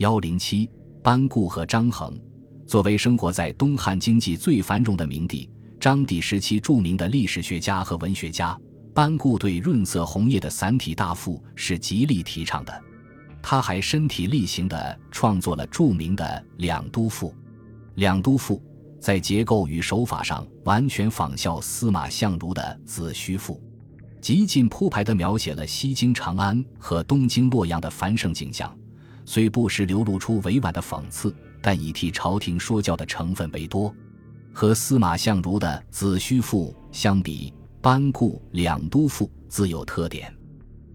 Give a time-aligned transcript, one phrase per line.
[0.00, 0.66] 幺零七，
[1.02, 2.18] 班固和张衡，
[2.66, 5.46] 作为生活在东汉经济最繁荣的明帝
[5.78, 8.58] 章帝时期著名的历史学家和文学家，
[8.94, 12.82] 班固对润色红叶的散体大赋是极力提倡的。
[13.42, 16.24] 他还身体力行地创作了著名的
[16.56, 17.28] 《两都赋》。
[17.96, 18.56] 《两都赋》
[19.02, 23.54] 在结构与手法上完全仿效司马相如的《子虚赋》，
[24.22, 28.74] 极尽铺排地描写了西京长安和东京洛阳的繁盛景象。
[29.24, 33.94] 虽不时流露出委婉的讽刺，但以替朝廷说教的成分为多。
[34.52, 40.34] 和司马相如的《子虚赋》相比，班固《两都赋》自有特点。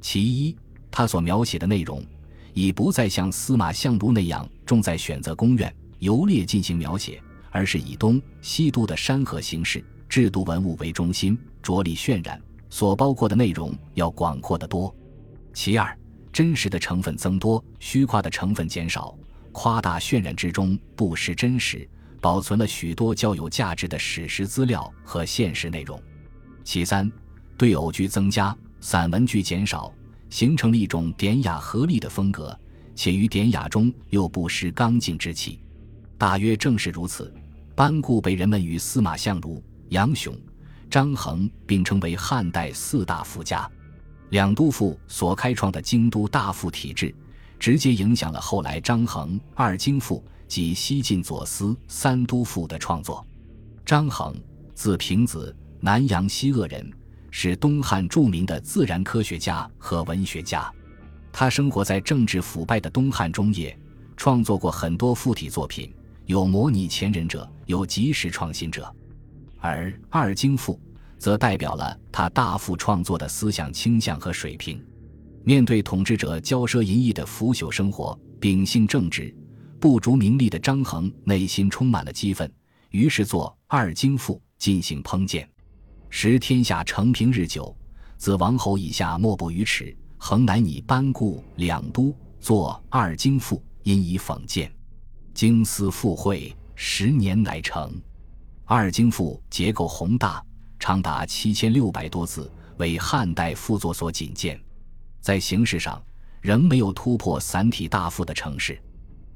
[0.00, 0.56] 其一，
[0.90, 2.04] 他所描写的内容
[2.52, 14.94] 已不再像司马相如那样重在选择宫苑游猎进行描写，而是以东西都的山河形势、制度文物为中心，着力渲染，所包括的内容要广阔得多。
[15.52, 15.96] 其二。
[16.34, 19.16] 真实的成分增多，虚夸的成分减少，
[19.52, 21.88] 夸大渲染之中不失真实，
[22.20, 26.02] 保存了许多较有价值的史实资料和现实内容。
[26.64, 27.08] 其三，
[27.56, 29.94] 对偶句增加，散文句减少，
[30.28, 32.58] 形成了一种典雅合丽的风格，
[32.96, 35.60] 且于典雅中又不失刚劲之气。
[36.18, 37.32] 大约正是如此，
[37.76, 40.36] 班固被人们与司马相如、杨雄、
[40.90, 43.70] 张衡并称为汉代四大赋家。
[44.30, 47.14] 两都赋所开创的京都大赋体制，
[47.58, 53.24] 直接影响了后来张衡二京赋及西晋左思三都赋的创作。
[53.86, 54.34] 张衡，
[54.74, 56.90] 字平子，南阳西鄂人，
[57.30, 60.72] 是东汉著名的自然科学家和文学家。
[61.32, 63.76] 他生活在政治腐败的东汉中叶，
[64.16, 65.92] 创作过很多赋体作品，
[66.26, 68.92] 有模拟前人者，有及时创新者。
[69.60, 70.80] 而二京赋。
[71.24, 74.78] 则代表了他大幅创作的思想倾向和水平。
[75.42, 79.34] 面对统治者骄奢淫逸的腐朽生活，秉性正直、
[79.80, 82.52] 不逐名利的张衡内心充满了激愤，
[82.90, 85.48] 于是作《二京赋》进行烹鉴。
[86.10, 87.74] 时天下承平日久，
[88.18, 94.70] 自王侯以下莫不于耻，衡乃拟班固两都作《二京赋》，因以讽谏。
[95.32, 97.90] 京思复会，十年乃成。
[98.66, 100.44] 《二京赋》结构宏大。
[100.84, 104.60] 长达七千六百多字，为汉代赋作所仅见，
[105.18, 105.98] 在形式上
[106.42, 108.78] 仍没有突破散体大赋的城市。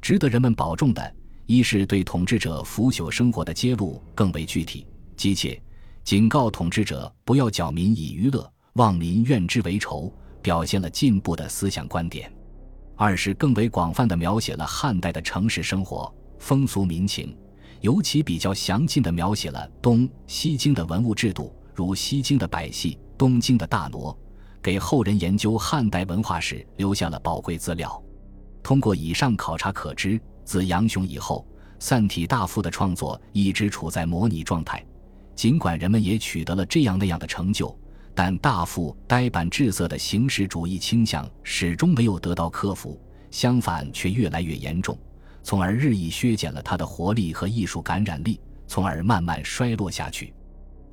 [0.00, 4.86] 值得人们保重的，一是对统治者腐朽生活的揭露更为具体、
[5.18, 5.60] 急切，
[6.02, 12.26] 警告统治者不要搅民以娱乐，望民怨之为仇，表现了进步的思想观点；
[12.96, 17.36] 二是更为广泛的描写了汉代的城市生活风俗民情。
[17.84, 24.16] 尤其比较详尽地描写了东西京的文物制度，如西京的百戏，东京的大傩，
[24.62, 28.02] 给后人研究汉代文化史留下了宝贵资料。
[28.62, 31.46] 通过以上考察可知，自杨雄以后，
[31.78, 34.82] 散体大赋的创作一直处在模拟状态。
[35.36, 37.78] 尽管人们也取得了这样那样的成就，
[38.14, 42.98] 但大赋呆板滞涩的形式主义倾向始终没有得到克服，
[43.30, 44.98] 相反却越来越严重。
[45.44, 50.32] 从而日益削减了他的活力和艺术感染力，从而慢慢衰落下去。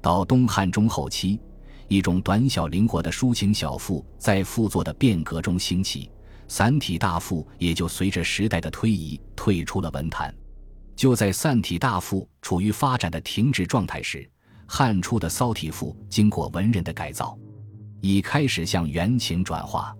[0.02, 1.40] 到东汉中后期，
[1.88, 6.12] 一种短小灵活的抒情小赋在赋作的变革中兴起，
[6.50, 10.36] 散体大赋也就随着时代的推移退出了文坛。
[10.98, 14.30] 就在散体大赋处于发展的停止状态时，
[14.68, 17.40] 汉初的骚体赋经过文人的改造，
[18.02, 19.96] 已开始向原情转化。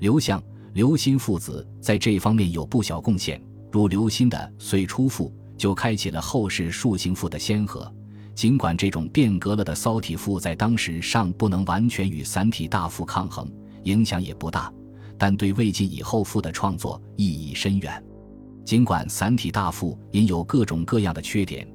[0.00, 3.40] 刘向、刘歆父子在这方面有不小贡献。
[3.74, 7.92] 如刘歆的《岁初赋》就开启了后世抒情赋的先河。
[8.32, 13.50] 尽管这种变革了的骚体赋在当时尚不能完全与散体大赋抗衡，
[13.82, 14.72] 影响也不大，
[15.18, 18.00] 但对魏晋以后赋的创作意义深远。
[18.64, 21.66] 尽管散体大赋因有各种各样的缺点，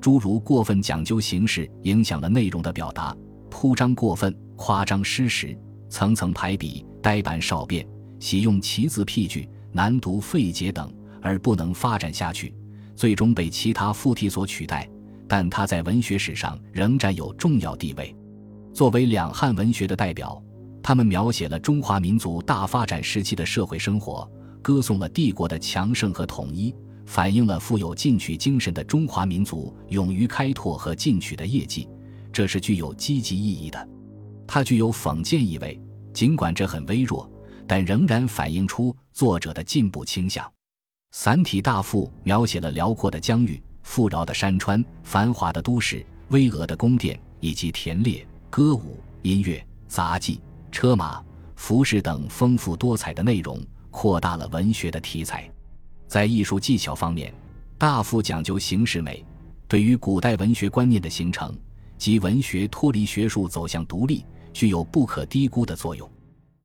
[0.00, 3.12] 诸如过分讲究形式，影响了内容的表达；
[3.50, 5.58] 铺张过分，夸张失实，
[5.88, 7.84] 层层排比，呆板少变，
[8.20, 10.88] 喜用奇字僻句，难读费解等。
[11.20, 12.54] 而不能发展下去，
[12.94, 14.88] 最终被其他附体所取代。
[15.26, 18.16] 但他在文学史上仍占有重要地位。
[18.72, 20.42] 作为两汉文学的代表，
[20.82, 24.26] 他们描写了中华民族大发展时期的社会生活，
[24.62, 26.74] 歌颂了帝国的强盛和统一，
[27.04, 31.86] 反映了富有进取精神的中华民族勇于开拓和进取的业绩。
[32.32, 33.88] 这是具有积极意义的。
[34.46, 35.78] 它具有讽谏意味，
[36.14, 37.30] 尽管这很微弱，
[37.66, 40.50] 但仍然反映出作者的进步倾向。
[41.10, 50.40] 散体大赋描写了辽阔的疆域、富饶的山川、繁华的都市、巍峨的宫殿，以及田猎、歌舞、音乐、杂技、
[50.70, 51.22] 车马、
[51.56, 53.58] 服饰等丰富多彩的内容，
[53.90, 55.50] 扩大了文学的题材。
[56.06, 57.32] 在艺术技巧方面，
[57.78, 59.24] 大赋讲究形式美，
[59.66, 61.56] 对于古代文学观念的形成
[61.96, 66.08] 及文学脱离学术走向独立，具有不可低估的作用。